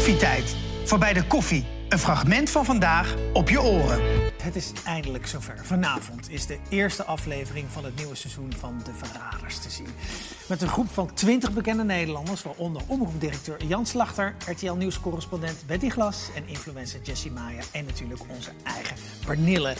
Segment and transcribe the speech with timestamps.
[0.00, 0.56] Koffietijd.
[0.84, 1.79] Voorbij de koffie.
[1.90, 4.00] Een fragment van vandaag op je oren.
[4.42, 5.58] Het is eindelijk zover.
[5.62, 9.86] Vanavond is de eerste aflevering van het nieuwe seizoen van De Verraders te zien.
[10.48, 16.28] Met een groep van 20 bekende Nederlanders, waaronder omroepdirecteur Jan Slachter, RTL Nieuws-correspondent Betty Glas
[16.34, 19.74] en influencer Jessie Maya en natuurlijk onze eigen Pernille.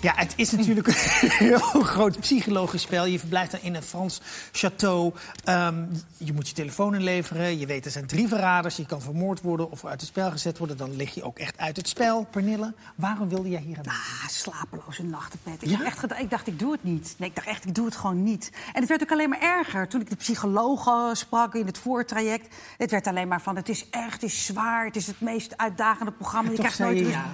[0.00, 0.86] Ja, het is natuurlijk
[1.22, 3.06] een heel groot psychologisch spel.
[3.06, 4.20] Je verblijft dan in een Frans
[4.52, 5.18] château.
[5.44, 5.84] Ehm,
[6.16, 7.58] je moet je telefoon inleveren.
[7.58, 8.76] Je weet, er zijn drie verraders.
[8.76, 10.76] Je kan vermoord worden of uit het spel gezet worden.
[10.76, 12.26] Dan lig je ook echt uit het spel.
[12.30, 15.62] Pernille, waarom wilde jij hier aan Ah, slapeloze nachten, Pet.
[15.62, 15.84] Ik, Ja?
[15.84, 17.14] echt ik dacht, ik doe het niet.
[17.18, 18.50] Nee, ik dacht echt, ik doe het gewoon niet.
[18.72, 19.88] En het werd ook alleen maar erger.
[19.88, 22.54] Toen ik de psychologen sprak in het voortraject...
[22.76, 24.84] het werd alleen maar van, het is echt, het is zwaar...
[24.84, 26.46] het is het meest uitdagende programma.
[26.48, 27.24] En je krijgt nooit je ja.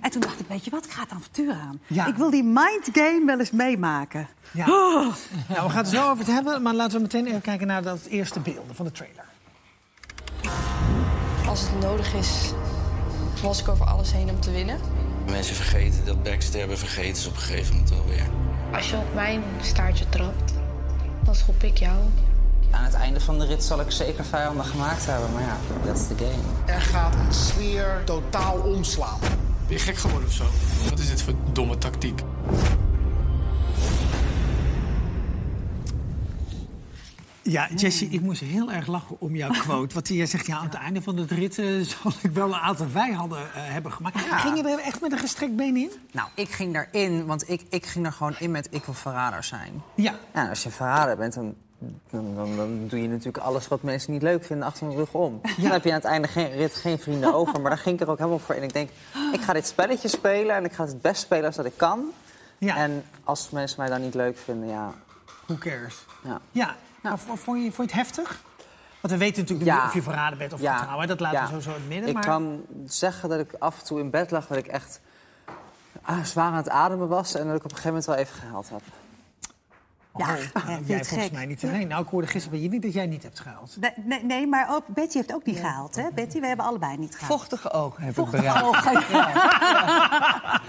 [0.00, 1.80] En toen dacht ik, weet je wat, ik ga het avontuur aan.
[1.86, 2.06] Ja.
[2.06, 4.28] Ik wil die mindgame wel eens meemaken.
[4.50, 4.66] Ja.
[4.66, 5.12] Nou,
[5.48, 6.62] we gaan het er zo over het hebben.
[6.62, 9.24] Maar laten we meteen even kijken naar dat eerste beelden van de trailer.
[11.48, 12.52] Als het nodig is,
[13.40, 14.78] was ik over alles heen om te winnen.
[15.30, 18.26] Mensen vergeten dat Baxter hebben vergeten ze op een gegeven moment alweer.
[18.72, 20.52] Als je op mijn staartje trapt,
[21.24, 21.96] dan schop ik jou.
[22.70, 25.96] Aan het einde van de rit zal ik zeker vijanden gemaakt hebben, maar ja, dat
[25.96, 26.74] is de game.
[26.74, 29.18] Er gaat een sfeer totaal omslaan.
[29.20, 30.44] Ben je gek geworden of zo?
[30.90, 32.22] Wat is dit voor domme tactiek?
[37.48, 39.94] Ja, Jessie, ik moest heel erg lachen om jouw quote.
[39.94, 41.66] Want jij zegt, ja, aan het einde van de rit eh,
[42.02, 44.18] zal ik wel een aantal vijanden eh, hebben gemaakt.
[44.18, 45.90] Ging je er echt met een gestrekt been in?
[46.12, 49.44] Nou, ik ging daarin, want ik, ik ging er gewoon in met ik wil verrader
[49.44, 49.82] zijn.
[49.94, 50.14] Ja.
[50.32, 51.54] En als je verrader bent, dan,
[52.10, 55.12] dan, dan, dan doe je natuurlijk alles wat mensen niet leuk vinden achter hun rug
[55.12, 55.40] om.
[55.56, 57.60] Dan heb je aan het einde geen rit geen vrienden over.
[57.60, 58.62] Maar daar ging ik er ook helemaal voor in.
[58.62, 58.90] Ik denk,
[59.32, 61.76] ik ga dit spelletje spelen en ik ga het het best spelen als dat ik
[61.76, 62.04] kan.
[62.58, 62.76] Ja.
[62.76, 64.94] En als mensen mij dan niet leuk vinden, ja.
[65.46, 66.04] Who cares?
[66.22, 66.40] ja.
[66.50, 68.42] Ja, nou, vond, je, vond je het heftig?
[69.00, 69.76] Want we weten natuurlijk Ja.
[69.76, 70.76] niet of je verraden bent of Ja.
[70.76, 71.00] getrouwd.
[71.00, 71.06] hè.
[71.06, 72.08] Dat laten we sowieso in het midden.
[72.08, 72.24] Ik maar...
[72.24, 75.00] kan zeggen dat ik af en toe in bed lag dat ik echt
[76.02, 78.36] ah, zwaar aan het ademen was en dat ik op een gegeven moment wel even
[78.36, 78.82] gehaald heb.
[80.18, 81.32] Ja, Oh, ja, je jij volgens gek?
[81.32, 81.62] mij niet.
[81.62, 83.76] Nee, nou, ik hoorde gisteren bij jullie dat jij niet hebt gehaald.
[83.80, 86.04] Nee, nee, nee, maar ook, Betty heeft ook niet gehaald, hè?
[86.14, 87.40] Betty, we hebben allebei niet gehaald.
[87.40, 88.66] Vochtige ogen heb ik Vochtige bereikt.
[88.66, 89.02] ogen.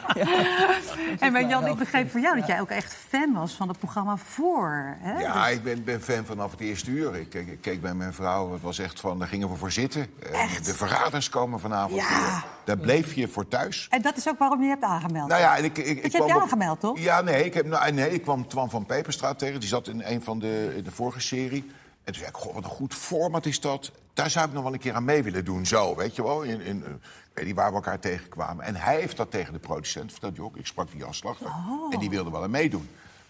[1.19, 3.78] En maar Jan, ik begreep voor jou dat jij ook echt fan was van het
[3.80, 4.96] programma voor.
[5.00, 5.19] Hè?
[5.19, 7.16] Ja, ik ben, ben fan vanaf het eerste uur.
[7.16, 9.72] Ik keek, ik keek bij mijn vrouw, het was echt van, daar gingen we voor
[9.72, 10.02] zitten.
[10.02, 12.08] En De verraders komen vanavond Ja.
[12.09, 12.44] weer.
[12.64, 13.88] Daar bleef je voor thuis.
[13.90, 15.28] En dat is ook waarom je hebt aangemeld.
[15.29, 17.00] Nou ja, en ik, ik, ik je hebt je op- aangemeld, toch?
[17.00, 19.59] Ja, nee, ik, heb, nou, nee, ik kwam Twan van Peperstraat tegen.
[19.59, 21.66] Die zat in een van de, in de vorige serie.
[22.03, 23.92] En toen zei ik, goh, wat een goed format is dat.
[24.14, 26.42] Daar zou ik nog wel een keer aan mee willen doen, zo, weet je wel.
[26.42, 28.66] In, in, eh, ik weet niet waar we elkaar tegenkwamen.
[28.66, 30.36] En hij heeft dat tegen de producent verteld.
[30.36, 31.47] Joh, ik sprak die Jan Slachter.
[31.47, 31.94] Oh.
[31.94, 32.90] En die wilde wel aan meedoen.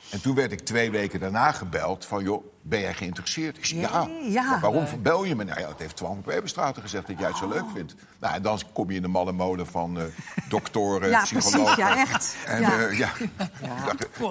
[0.09, 3.57] En toen werd ik twee weken daarna gebeld van, joh, ben jij geïnteresseerd?
[3.57, 4.05] Ik zei, ja.
[4.05, 4.43] Nee, ja.
[4.49, 5.43] Maar waarom bel je me?
[5.43, 7.95] Nou ja, dat heeft Twan van Peperstraat gezegd dat jij het zo leuk vindt.
[8.19, 10.03] Nou, en dan kom je in de malle molen van eh
[10.49, 11.63] doktoren, Ja, psychologen.
[11.63, 12.35] precies, ja, echt.
[12.45, 12.79] En, Ja.
[12.87, 13.11] eh, ja.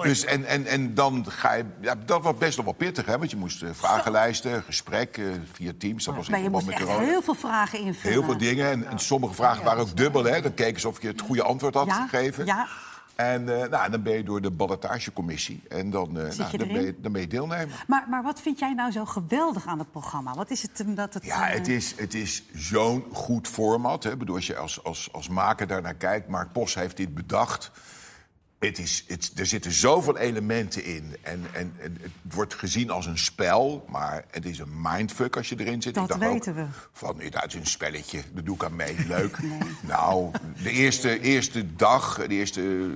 [0.01, 1.65] Dus, en, en, en dan ga je...
[1.81, 3.17] Ja, dat was best nog wel pittig, hè?
[3.17, 5.21] Want je moest eh, vragenlijsten, gesprek
[5.53, 6.05] via Teams.
[6.05, 7.05] Dat was Maar je moest met echt corona.
[7.05, 8.11] heel veel vragen invullen.
[8.17, 8.71] Heel veel dingen.
[8.71, 10.41] En, en sommige vragen waren ook dubbel, hè?
[10.41, 12.45] Dan keken ze of je het goede antwoord had Ja, gegeven.
[12.45, 12.67] ja.
[13.17, 15.61] En eh, nou, dan ben je door de ballotagecommissie.
[15.69, 17.83] En dan, eh, nou, dan, ben je, dan ben je deelnemer.
[17.87, 20.33] Maar, maar wat vind jij nou zo geweldig aan het programma?
[20.33, 21.25] Wat is het hem dat het...
[21.25, 24.03] Ja, eh, het is, het is zo'n goed format.
[24.03, 24.11] Hè.
[24.11, 26.27] Ik bedoel, als je als, als, als maker daarnaar kijkt...
[26.27, 27.71] Mark Bos heeft dit bedacht.
[28.59, 31.17] Het is, het, er zitten zoveel elementen in.
[31.21, 35.49] En, en, en het wordt gezien als een spel, maar het is een mindfuck als
[35.49, 35.93] je erin zit.
[35.93, 36.65] Dat Ik dacht weten ook we.
[36.93, 39.37] Van, dat is een spelletje, daar doe ik aan mee, leuk.
[39.81, 40.31] Nou,
[40.63, 42.89] de eerste, eerste dag, de eerste,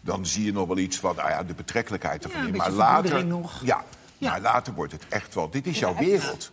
[0.00, 2.40] dan zie je nog wel iets van nou ja, de betrekkelijkheid ervan.
[2.40, 2.58] Ja, een in.
[2.58, 3.60] maar later, nog.
[3.64, 3.84] Ja,
[4.18, 4.30] Ja.
[4.30, 6.52] maar later wordt het echt wel, dit is jouw wereld.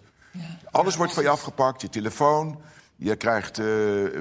[0.72, 2.62] Alles wordt van je afgepakt, je telefoon.
[3.04, 3.66] Je krijgt eh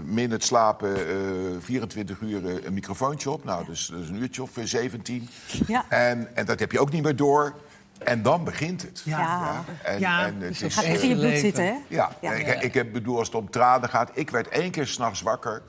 [0.04, 1.14] min het slapen eh
[1.60, 3.44] 24 uur eh, een microfoontje op.
[3.44, 5.28] Nou, dus, dat is een uurtje of eh, 17.
[5.66, 5.84] Ja.
[5.88, 7.54] En, en dat heb je ook niet meer door.
[7.98, 9.02] En dan begint het.
[9.04, 9.64] Ja.
[9.82, 11.74] En, Ja, en het Het is, gaat echt in je bloed zitten, hè?
[11.88, 12.32] ja, Ja.
[12.32, 14.10] Ik, ik heb bedoel, als het om tranen gaat.
[14.14, 15.62] Ik werd één keer s'nachts wakker.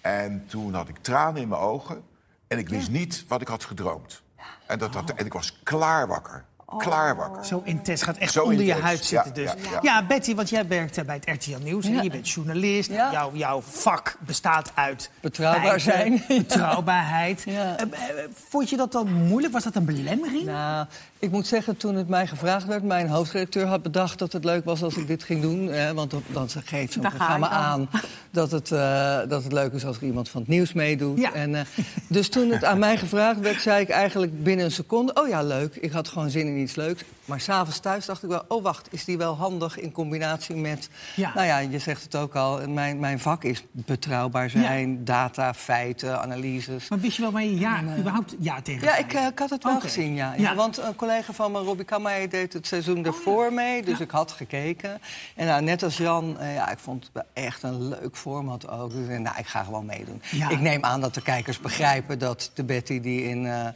[0.00, 2.02] En toen had ik tranen in mijn ogen.
[2.48, 4.22] En ik wist niet wat ik had gedroomd.
[4.66, 6.44] En, dat, dat, en ik was klaar wakker.
[6.78, 7.44] Klaar wakker.
[7.44, 9.44] Zo intens, gaat echt Zo onder je huid ja, zitten.
[9.44, 9.52] Dus.
[9.62, 10.06] Ja, ja, ja.
[10.06, 11.86] Betty, want jij werkt bij het RTL Nieuws.
[11.86, 12.90] en Je bent journalist.
[12.90, 13.12] Ja.
[13.12, 15.10] Jouw, jouw vak bestaat uit...
[15.20, 16.24] Betrouwbaar feiten, zijn.
[16.42, 17.42] Betrouwbaarheid.
[17.46, 17.76] Ja.
[17.76, 19.52] Eh, eh, vond je dat dan moeilijk?
[19.52, 20.44] Was dat een belemmering?
[20.44, 20.86] Nou,
[21.18, 22.82] ik moet zeggen, toen het mij gevraagd werd...
[22.82, 25.66] mijn hoofdredacteur had bedacht dat het leuk was als ik dit ging doen.
[25.66, 27.88] Hè, want dan, geeft zo'n programma aan
[28.30, 31.18] dat het, eh, dat het leuk is als er iemand van het nieuws meedoet.
[31.18, 31.32] Ja.
[31.32, 31.60] En, eh,
[32.08, 35.12] dus toen het aan mij gevraagd werd, zei ik eigenlijk binnen een seconde...
[35.14, 37.04] oh ja, leuk, ik had gewoon zin in iets leuks.
[37.24, 40.88] Maar s'avonds thuis dacht ik wel, oh wacht, is die wel handig in combinatie met...
[41.16, 41.32] Ja.
[41.34, 46.20] Nou ja, je zegt het ook al, mijn, mijn vak is betrouwbaar zijn, data, feiten,
[46.20, 46.88] analyses.
[46.88, 49.50] Maar wist je wel waar je ja, überhaupt ja tegen Ja, ik, eh, ik had
[49.50, 50.34] het wel gezien, ja.
[50.36, 50.54] Ja.
[50.54, 53.82] Want een collega van me, Robbie Kammeij, deed het seizoen ervoor mee.
[53.82, 55.00] Dus ik had gekeken.
[55.34, 58.92] En nou, net als Jan, eh, ja, ik vond het echt een leuk format ook.
[58.92, 60.22] Dus nou, ik ga gewoon meedoen.
[60.48, 63.74] Ik neem aan dat de kijkers begrijpen dat de Betty die in...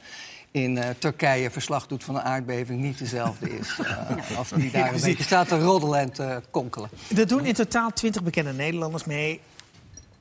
[0.51, 3.79] in eh, Turkije verslag doet van een aardbeving niet dezelfde is.
[3.79, 6.89] eh, als die daar een beetje staat te roddelen en te konkelen.
[7.17, 9.41] Er doen in totaal 20 bekende Nederlanders mee.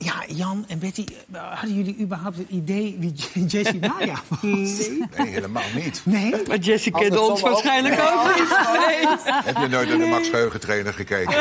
[0.00, 3.12] Ja, Jan en Betty, eh, hadden jullie überhaupt het idee wie
[3.46, 4.40] Jessie Maya was?
[4.40, 6.00] Nee, helemaal niet.
[6.04, 6.34] Nee?
[6.48, 8.48] Maar Jessie kent Andersom ons waarschijnlijk ook niet.
[8.86, 9.06] Nee.
[9.44, 11.34] Heb je nooit naar de Max Geheugentrainer gekeken?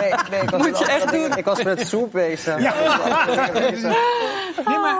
[0.00, 1.36] Nee, nee, ik was Moet met je echt doen.
[1.36, 2.56] Ik was met soep bezig.
[4.66, 4.96] Nee, maar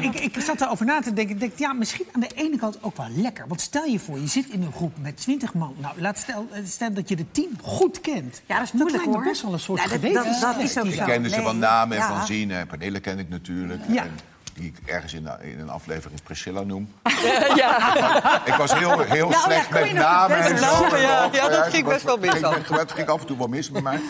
[0.00, 1.34] ik, ik zat erover na te denken.
[1.34, 3.44] Ik denk, ja, misschien aan de ene kant ook wel lekker.
[3.48, 5.74] Want stel je voor, je zit in een groep met 20 man.
[5.78, 8.42] Nou, laat stel, eh, stel dat je de team goed kent.
[8.46, 9.24] Ja, dat is moeilijk, lijkt me hoor.
[9.32, 10.24] best wel een soort Ja, dat- geweten.
[10.24, 11.04] dat- dat is ook Ik zo.
[11.04, 11.48] kende ze Nee.
[11.48, 12.50] van naam en van zien.
[12.50, 13.82] En Pernille ken ik natuurlijk.
[13.86, 14.10] En
[14.54, 16.92] die ik ergens in, in een aflevering Priscilla noem.
[17.56, 18.46] Ja.
[18.46, 20.74] Ik was heel, heel ja, slecht met namen en wel.
[20.74, 20.82] zo.
[20.82, 21.28] Namen, ja.
[21.32, 22.52] Ja, dat ik ging best wel mis ging- dan.
[22.52, 24.00] ging- Dat ging af en toe wel mis met mij.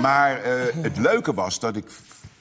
[0.00, 0.52] Maar eh,
[0.82, 1.86] het leuke was dat ik...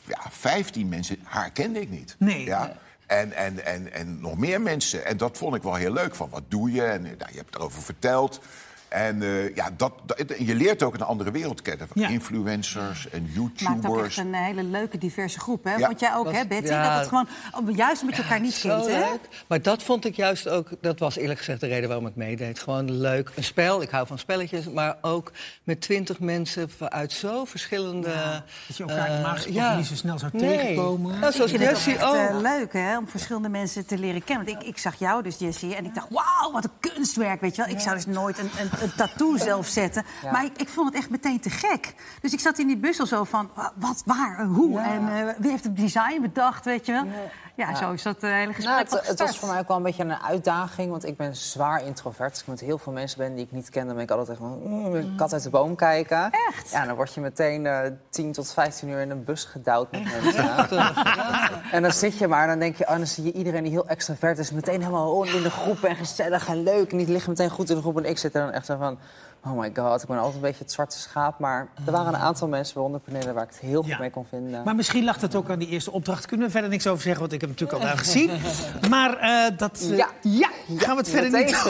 [0.06, 2.16] Ja, 15 mensen, haar kende ik niet.
[2.20, 2.44] Nee.
[2.46, 2.72] Ja?
[3.08, 5.06] En, en, en, en nog meer mensen.
[5.06, 6.16] En dat vond ik wel heel leuk.
[6.16, 6.84] Van wat doe je?
[6.84, 8.40] En nou, je hebt erover verteld.
[8.94, 11.88] En eh, ja, dat, dat- je leert ook een andere wereld kennen.
[11.88, 12.08] Van Ja.
[12.08, 14.18] influencers en maakt ook YouTubers.
[14.18, 15.64] echt een hele leuke, diverse groep.
[15.64, 15.76] Hè?
[15.76, 15.86] Ja.
[15.88, 16.68] Vond jij ook, Was- hè, Betty?
[16.72, 16.90] ja.
[16.90, 17.28] Dat het gewoon
[17.70, 19.00] oh, juist met elkaar niet kent, hè?
[19.00, 19.20] leuk.
[19.48, 22.60] Maar dat vond ik juist ook, dat was eerlijk gezegd de reden waarom ik meedeed.
[22.60, 23.32] Gewoon leuk.
[23.36, 25.32] Een spel, ik hou van spelletjes, maar ook
[25.64, 28.08] met twintig mensen uit zo verschillende.
[28.68, 30.58] Dat je elkaar normaal gesproken niet zo snel zou nee.
[30.58, 31.20] tegenkomen.
[31.20, 32.36] Ja, vind het Jessie ook echt ook.
[32.36, 34.46] eh, leuk hè, om verschillende mensen te leren kennen.
[34.46, 37.56] Want ik, ik zag jou dus, Jessie, en ik dacht, wauw, wat een kunstwerk, weet
[37.56, 37.76] je wel.
[37.76, 40.06] Ik zou dus nooit een, een, een tattoo zelf zetten.
[40.32, 41.94] Maar ik, ik vond het echt meteen te gek.
[42.22, 44.80] Dus ik zat in die bus al zo van, wa- wat, waar, eh, hoe?
[44.80, 47.04] En eh, wie heeft het design bedacht, weet je wel.
[47.56, 49.78] Ja, zo is dat eh, hele gesprek Nou, het, het was voor mij ook wel
[49.78, 52.30] een beetje een uitdaging, want ik ben zwaar introvert.
[52.30, 54.30] Als ik met heel veel mensen ben die ik niet ken, dan ben ik altijd
[54.30, 56.32] echt van mm, kat uit de boom kijken.
[56.32, 56.72] Echt?
[56.72, 60.04] Ja, dan word je meteen eh 10 tot 15 uur in een bus gedouwd met
[60.04, 60.96] mensen.
[61.72, 63.72] En dan zit je maar en dan denk je, oh, dan zie je iedereen die
[63.72, 66.92] heel extravert is, meteen helemaal oh, in de groep en gezellig en leuk.
[66.92, 67.98] En die liggen meteen goed in de groep.
[67.98, 69.00] En ik zit er dan echt zo van,
[69.46, 71.40] oh my god, ik ben altijd een beetje het zwarte schaap.
[71.40, 73.98] Maar er waren een aantal mensen, waaronder Pernille, waar ik het heel goed Ja.
[74.00, 74.64] mee kon vinden.
[74.64, 76.26] Maar misschien lag het ook aan die eerste opdracht.
[76.26, 78.32] Kunnen we verder niks over zeggen, want ik heb hem natuurlijk al daar gezien.
[78.90, 79.80] Maar eh, dat...
[79.92, 80.08] eh, Ja.
[80.22, 81.56] ja, gaan we het verder meteen niet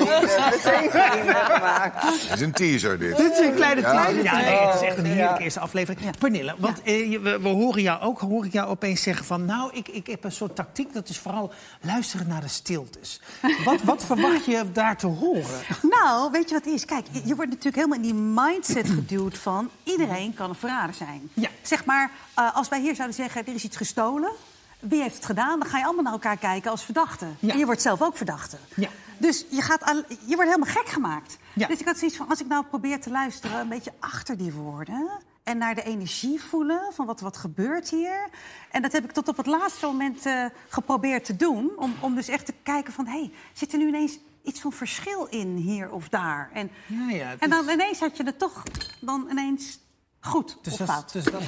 [1.54, 2.04] gemaakt.
[2.04, 3.18] Het is een teaser, dit.
[3.18, 3.92] Dit is een kleine Ja.
[3.92, 4.24] kleine.
[4.24, 5.44] Ja, nee, het is echt een heerlijke Ja.
[5.44, 6.18] eerste aflevering.
[6.18, 9.46] Pernille, want eh, we, we horen jou ook, hoor ik jou opeens zeggen van...
[9.46, 13.22] nou, ik, ik heb een soort tactiek, dat is vooral luisteren naar de stiltes.
[13.66, 15.42] Wat, wat verwacht je daar te horen?
[16.04, 16.86] Nou, weet je wat het is?
[16.86, 19.70] Kijk, je je wordt natuurlijk helemaal in die mindset geduwd van...
[19.84, 21.30] iedereen kan een verrader zijn.
[21.34, 21.50] Ja.
[21.62, 24.32] Zeg maar, eh, als wij hier zouden zeggen, er is iets gestolen...
[24.80, 25.60] wie heeft het gedaan?
[25.60, 27.26] Dan ga je allemaal naar elkaar kijken als verdachte.
[27.40, 27.54] Ja.
[27.54, 28.58] En je wordt zelf ook verdachte.
[28.76, 28.90] Ja.
[29.18, 31.38] Dus je, gaat al, je wordt helemaal gek gemaakt.
[31.54, 31.68] Ja.
[31.68, 33.60] Dus ik had zoiets van, als ik nou probeer te luisteren...
[33.60, 35.12] een beetje achter die woorden...
[35.44, 38.30] en naar de energie voelen van wat, wat gebeurt hier.
[38.72, 41.72] En dat heb ik tot op het laatste moment eh, geprobeerd te doen.
[41.76, 44.72] Om, om dus echt te kijken van, hé, hey, zit er nu ineens iets van
[44.72, 46.50] verschil in hier of daar?
[46.54, 48.64] En, Ja, ja, en is- dan ineens had je het toch
[49.02, 49.80] dan ineens
[50.20, 51.12] goed Dus of dat, fout.
[51.14, 51.42] dus dat,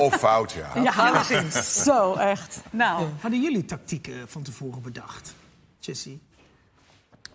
[0.00, 0.70] Of fout, ja.
[0.82, 1.82] Ja, alleszins.
[1.82, 2.60] Zo, echt.
[2.70, 5.34] Nou, hadden jullie tactieken van tevoren bedacht?
[5.78, 6.22] Jessie?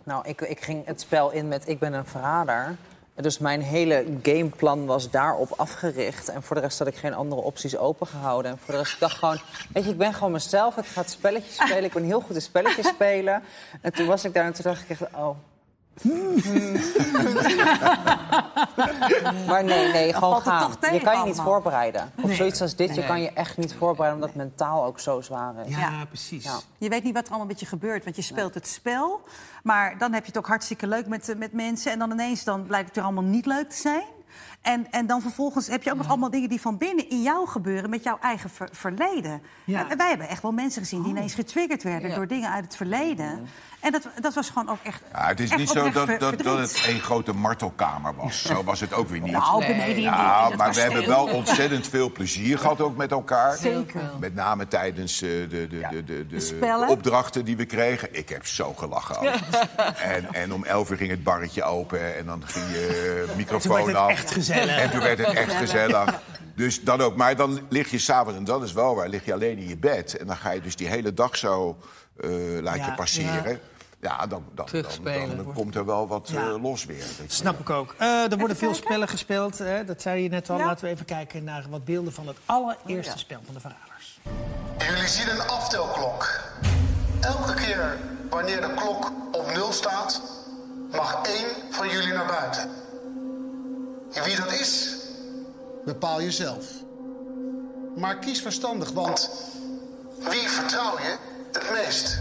[0.04, 2.78] Nou, ik, ik ging het spel in met ik ben een verrader.
[3.22, 6.30] Dus mijn hele gameplan was daarop afgericht.
[6.30, 8.52] En voor de rest had ik geen andere opties opengehouden.
[8.52, 9.40] En voor de rest ik dacht gewoon,
[9.74, 10.78] weet je, ik ben gewoon mezelf.
[10.78, 11.84] Ik ga het spelletje spelen.
[11.84, 13.44] Ik ben heel goed in spelletjes spelen.
[13.82, 15.38] En toen was ik daar en toen dacht ik echt, oh.
[19.48, 20.72] Maar nee, nee, gewoon gaan.
[20.92, 22.12] je kan je niet voorbereiden.
[22.22, 24.22] Op zoiets als dit, je kan je echt niet voorbereiden...
[24.22, 25.76] omdat het mentaal ook zo zwaar is.
[25.76, 26.44] Ja, precies.
[26.44, 26.60] Ja.
[26.78, 29.22] Je weet niet wat er allemaal met je gebeurt, want je speelt het spel.
[29.64, 31.92] Maar dan heb je het ook hartstikke leuk met, eh, met mensen.
[31.92, 34.04] En dan ineens dan blijkt het er allemaal niet leuk te zijn.
[34.62, 37.48] En, en dan vervolgens heb je ook nog allemaal dingen die van binnen in jou
[37.48, 37.90] gebeuren...
[37.90, 39.42] met jouw eigen ver- verleden.
[39.64, 39.90] Ja.
[39.90, 42.16] En wij hebben echt wel mensen gezien die ineens getriggerd werden...
[42.16, 43.48] door dingen uit het verleden.
[43.80, 46.20] En dat, dat was gewoon ook echt Ja, het is echt niet zo dat, ver-
[46.20, 48.42] dat, dat het één grote martelkamer was.
[48.42, 49.32] Zo was het ook weer niet.
[49.32, 53.58] Nou, het maar we hebben wel ontzettend veel plezier gehad ook met elkaar.
[53.58, 54.12] Zeker.
[54.20, 58.10] Met name tijdens eh, de, de, de, de, de, opdrachten die we kregen.
[58.12, 59.34] Ik heb zo gelachen.
[59.98, 64.19] En, en om elf uur ging het barretje open en dan ging je microfoon af.
[64.20, 64.78] Echt gezellig.
[64.78, 66.20] En toen werd het echt gezellig.
[66.56, 67.16] Dus dan ook.
[67.16, 69.78] Maar dan lig je s'avonds, en dat is wel waar, lig je alleen in je
[69.78, 70.18] bed.
[70.18, 71.78] En dan ga je dus die hele dag zo
[72.22, 72.30] eh,
[72.62, 73.60] laat je passeren.
[74.02, 74.84] Ja, dan, dan, dan,
[75.36, 76.48] dan, komt er wel wat Ja.
[76.48, 76.98] eh, los weer.
[76.98, 77.24] weet je.
[77.28, 77.96] Snap ik ook.
[77.98, 78.86] Eh, er worden veel kijken.
[78.86, 79.58] spellen gespeeld.
[79.58, 79.86] Hè?
[79.86, 80.58] Dat zei je net al.
[80.58, 80.66] Ja.
[80.66, 84.20] Laten we even kijken naar wat beelden van het allereerste spel van de Verraders.
[84.78, 86.42] Jullie zien een aftelklok.
[87.22, 87.98] Elke keer
[88.30, 90.22] wanneer de klok op nul staat,
[90.92, 92.70] mag één van jullie naar buiten.
[94.14, 94.96] En wie dat is,
[95.86, 96.66] bepaal je zelf.
[97.96, 99.30] Maar kies verstandig, want
[100.20, 101.18] wie vertrouw je
[101.52, 102.20] het meest?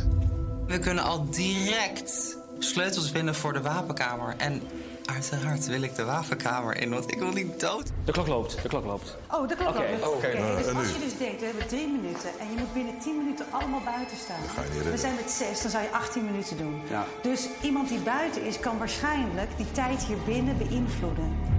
[0.66, 4.34] We kunnen al direct sleutels winnen voor de wapenkamer.
[4.36, 4.62] En
[5.04, 7.90] uiteraard wil ik de wapenkamer in, want ik wil niet dood.
[8.04, 9.16] De klok loopt, de klok loopt.
[9.30, 10.14] Oh, dat klopt Oké, ook.
[10.14, 10.30] oké.
[10.56, 13.46] dus als je dus denkt, we hebben drie minuten en je moet binnen 10 minuten
[13.50, 14.64] allemaal buiten staan.
[14.90, 16.82] We zijn met zes, dan zou je 18 minuten doen.
[16.90, 17.04] Ja.
[17.22, 21.56] Dus iemand die buiten is, kan waarschijnlijk die tijd hier binnen beïnvloeden.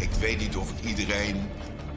[0.00, 1.48] Ik weet niet of ik iedereen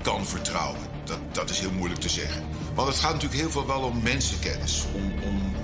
[0.02, 0.82] kan vertrouwen.
[1.04, 2.44] Dat, dat is heel moeilijk te zeggen.
[2.74, 4.86] Want het gaat natuurlijk heel veel wel om mensenkennis.
[4.96, 5.56] Om, om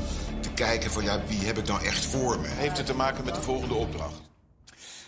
[0.42, 2.48] te kijken van, ja, wie heb ik nou echt voor me?
[2.48, 4.29] Heeft het te maken met de volgende opdracht?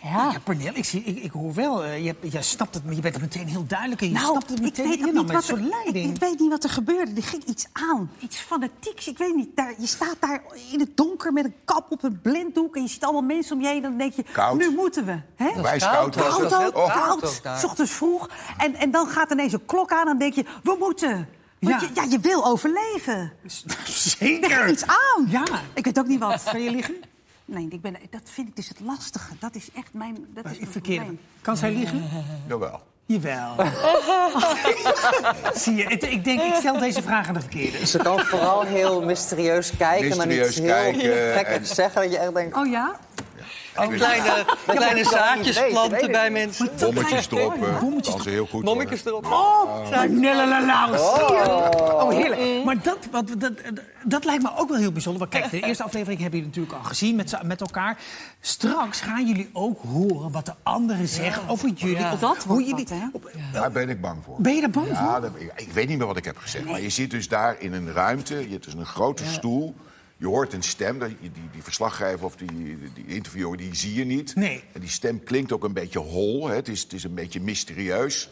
[0.03, 3.01] Ja, Pernille, ik, zie, ik, ik hoor wel, eh, je, jij snapt het, maar je
[3.01, 4.07] bent er meteen heel duidelijk in.
[4.07, 5.69] Je Nou, snapt het ik meteen weet, ook in, niet met wat zo'n er, ik,
[5.71, 6.13] leiding.
[6.15, 7.11] ik weet niet wat er gebeurde.
[7.15, 8.11] Er ging iets aan.
[8.19, 9.07] Iets fanatieks.
[9.07, 9.55] Ik weet niet.
[9.55, 10.41] Daar, je staat daar
[10.71, 12.75] in het donker met een kap op een blinddoek...
[12.75, 13.75] en je ziet allemaal mensen om je heen.
[13.83, 14.57] En dan denk je, Koud.
[14.57, 15.19] nu moeten we.
[15.35, 15.61] Hè?
[15.61, 16.73] Wij koud Koud koud.
[16.73, 17.59] ook daar.
[17.59, 18.29] S ochtends vroeg.
[18.57, 21.27] En, en dan gaat ineens een klok aan en dan denk je, we moeten.
[21.59, 21.87] Want Ja.
[21.87, 23.13] Je, ja, je wil overleven.
[23.43, 23.51] Er
[23.85, 24.49] Zeker.
[24.49, 25.25] gaat iets aan.
[25.27, 25.43] Ja.
[25.73, 26.43] Ik weet ook niet wat.
[26.43, 26.95] Kan je liegen?
[27.45, 29.33] Nee, ik ben, dat vind ik dus het lastige.
[29.39, 30.99] Dat is echt mijn, dat is mijn Verkeerde.
[31.05, 31.19] probleem.
[31.41, 32.03] Kan zij liegen?
[32.47, 32.81] Jawel.
[33.05, 33.55] Jawel.
[35.53, 37.85] Zie je, het- ik denk, ik stel deze vraag aan de verkeerde.
[37.87, 42.17] Ze kan vooral heel mysterieus kijken, maar niet Mysterieus heel kijken en- zeggen dat je
[42.17, 42.57] echt denkt...
[42.57, 42.95] Oh ja?
[43.75, 46.69] Ook kleine, kleine zaadjes planten bij mensen.
[46.79, 47.77] Bommetjes stoppen.
[48.01, 49.31] Kan ze heel goed Bommetjes worden.
[49.31, 49.39] erop.
[49.39, 51.93] Oh, zie je?
[51.93, 52.63] Oh, heerlijk.
[52.65, 53.53] Maar dat, wat, dat,
[54.03, 55.19] dat lijkt me ook wel heel bijzonder.
[55.19, 57.97] Want kijk, de eerste aflevering hebben jullie natuurlijk al gezien met, met elkaar.
[58.41, 61.97] Straks gaan jullie ook horen wat de anderen zeggen over jullie.
[61.97, 62.11] Ja.
[62.13, 63.05] Of Dat hoe jullie, wat, hè?
[63.13, 64.35] op- Daar ben ik bang voor.
[64.41, 65.31] Ben je daar bang Ja, voor?
[65.39, 66.65] ik, ik weet niet meer wat ik heb gezegd.
[66.65, 68.35] Maar je zit dus daar in een ruimte.
[68.35, 69.75] Je hebt dus een grote stoel.
[70.21, 70.99] Je hoort een stem.
[70.99, 74.35] Die, die, die verslaggever of die, die interviewer, die zie je niet.
[74.35, 74.63] Nee.
[74.73, 76.47] En die stem klinkt ook een beetje hol.
[76.47, 76.55] Hè.
[76.55, 78.29] Het, is, het is een beetje mysterieus.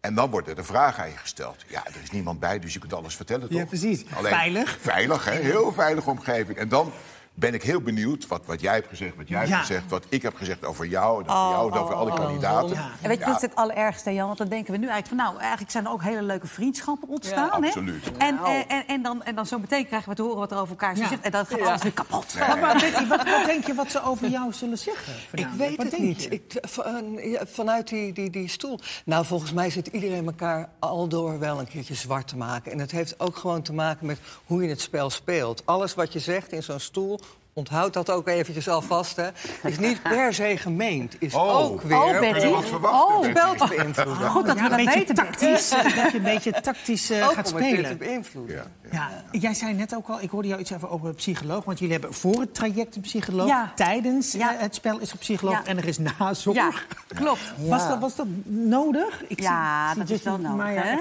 [0.00, 1.64] En dan wordt er de vraag aan je gesteld.
[1.68, 3.58] Ja, er is niemand bij, dus je kunt alles vertellen, toch?
[3.58, 4.04] Ja, precies.
[4.22, 4.78] Veilig.
[4.80, 5.32] Veilig, hè?
[5.32, 6.58] Heel veilige omgeving.
[6.58, 6.92] En dan
[7.34, 9.46] ben ik heel benieuwd wat, wat jij hebt gezegd, wat jij Ja.
[9.54, 9.90] hebt gezegd...
[9.90, 12.74] wat ik heb gezegd over jou en over jou en over alle kandidaten.
[12.76, 12.90] Ja.
[13.02, 14.26] En weet je, dat is het allerergste, Jan?
[14.26, 15.26] Want dan denken we nu eigenlijk van...
[15.30, 17.48] nou, eigenlijk zijn er ook hele leuke vriendschappen ontstaan.
[17.52, 17.66] Ja, hè?
[17.66, 18.10] absoluut.
[18.18, 20.56] En, eh, en, en, dan, en dan zo meteen krijgen we te horen wat er
[20.56, 21.04] over elkaar is Ja.
[21.04, 21.22] gezegd.
[21.22, 22.34] En dan gaat alles weer kapot.
[22.38, 25.12] Maar, maar Betty, wat, wat denk je wat ze over jou zullen zeggen?
[25.32, 26.32] Ik weet Wat het niet.
[26.32, 28.78] Ik, van, ja, vanuit die, die, die stoel.
[29.04, 32.72] Nou, volgens mij zit iedereen elkaar al door wel een keertje zwart te maken.
[32.72, 35.62] En het heeft ook gewoon te maken met hoe je het spel speelt.
[35.66, 37.20] Alles wat je zegt in zo'n stoel.
[37.54, 39.28] Onthoud dat ook eventjes alvast, hè.
[39.62, 41.16] Is niet per se gemeend.
[41.18, 41.56] Is Oh.
[41.56, 41.96] ook weer...
[42.02, 42.46] Oh, Betty.
[42.46, 43.32] Oh, Betty?
[43.32, 44.30] wel beïnvloeden.
[44.30, 47.32] Goed dat Ja, we dat beetje weten, tactisch, dat je een beetje tactisch eh, Ook
[47.32, 47.98] gaat om het weer te spelen.
[47.98, 48.56] beïnvloeden.
[48.56, 48.64] Ja.
[48.90, 51.64] Ja, jij zei net ook al, ik hoorde jou iets even over een psycholoog.
[51.64, 53.46] Want jullie hebben voor het traject een psycholoog.
[53.46, 53.72] Ja.
[53.74, 54.54] Tijdens Ja.
[54.54, 55.64] eh, het spel is er een psycholoog Ja.
[55.64, 56.56] en er is nazorg.
[56.56, 56.70] Ja,
[57.14, 57.40] klopt.
[57.68, 59.22] Was, dat, was dat nodig?
[59.26, 60.96] Ik Ja, zie- dat zie is wel nodig, Maya hè?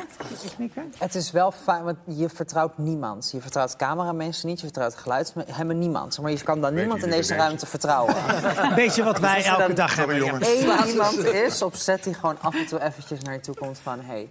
[0.97, 3.29] Het is wel fijn, want je vertrouwt niemand.
[3.31, 6.19] Je vertrouwt cameramensen niet, je vertrouwt geluidshemmen niemand.
[6.21, 8.15] Maar je kan dan niemand in deze de ruimte vertrouwen.
[8.69, 10.15] Een beetje wat wij elke dag hebben.
[10.15, 13.79] Eén iemand is op set die gewoon af en toe eventjes naar je toe komt
[13.83, 13.99] van...
[14.01, 14.29] Hey,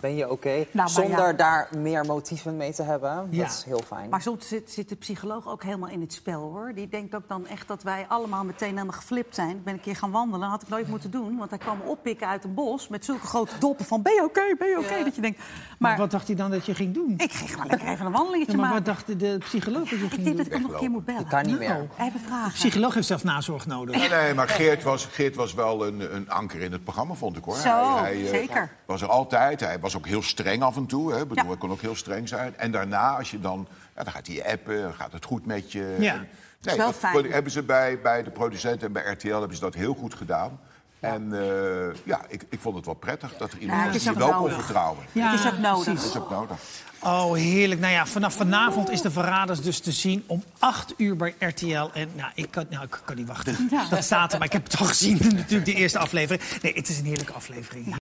[0.00, 0.66] ben je oké?
[0.72, 1.32] maar Zonder ja.
[1.32, 3.26] daar meer motieven mee te hebben.
[3.30, 3.42] Ja.
[3.42, 4.08] Dat is heel fijn.
[4.10, 6.72] Maar soms zit, zit de psycholoog ook helemaal in het spel, hoor.
[6.74, 9.50] Die denkt ook dan echt dat wij allemaal meteen helemaal geflipt zijn.
[9.50, 11.36] Ik ben een keer gaan wandelen, had ik nooit moeten doen.
[11.38, 14.02] Want hij kwam me oppikken uit een bos met zulke grote doppen van...
[14.02, 15.04] ben je oké, ben je oké?
[15.04, 15.38] Dat je denkt...
[15.38, 15.44] Maar
[15.78, 17.14] Maar wat dacht hij dan dat je ging doen?
[17.16, 18.84] ik ging gewoon lekker even een wandelingetje Ja, maar maken.
[18.84, 20.36] wat dacht de psycholoog dat je Ik ging denk doen?
[20.36, 21.20] dat ik hem nog een keer moet bellen.
[21.20, 21.78] Je kan niet Nou.
[21.96, 22.06] meer.
[22.06, 22.48] Even vragen.
[22.48, 23.96] De psycholoog heeft zelf nazorg nodig.
[23.96, 27.36] Nee, nee, maar Geert was, Geert was wel een, een anker in het programma, vond
[27.36, 27.56] ik hoor.
[27.56, 28.70] Zo, eh, zeker.
[28.86, 29.60] was er altijd.
[29.60, 31.12] Hij was ook heel streng af en toe.
[31.12, 31.20] Hè.
[31.20, 31.50] Ik bedoel, Ja.
[31.50, 32.56] Hij kon ook heel streng zijn.
[32.58, 33.66] En daarna, als je dan,
[33.96, 35.96] ja, dan gaat hij appen, dan gaat het goed met je.
[35.98, 36.14] Ja.
[36.14, 36.28] En-
[36.62, 37.32] is wel dat fijn.
[37.32, 40.58] hebben ze bij, bij de producenten en bij RTL hebben ze dat heel goed gedaan.
[41.00, 44.02] En eh, ja, ik, ik vond het wel prettig dat er iemand Ja, was het
[44.02, 44.64] die is je ook wel kon nodig.
[44.64, 45.04] vertrouwen.
[45.12, 45.84] Ja, Het is ook nodig.
[45.94, 46.56] Dat is ook nodig.
[47.00, 47.80] Oh, heerlijk.
[47.80, 51.88] Nou ja, vanaf vanavond is de Verraders dus te zien om 8 uur bij RTL.
[51.92, 53.68] En nou, ik kan, nou, ik kan niet wachten.
[53.90, 56.42] Dat staat er, maar ik heb het al gezien, natuurlijk, de eerste aflevering.
[56.62, 57.86] Nee, het is een heerlijke aflevering.